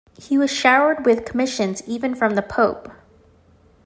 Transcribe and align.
He 0.17 0.35
was 0.35 0.49
showered 0.51 1.05
with 1.05 1.25
commissions, 1.25 1.83
even 1.85 2.15
from 2.15 2.33
the 2.33 2.41
pope. 2.41 2.89